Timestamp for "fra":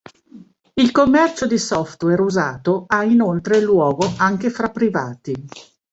4.49-4.71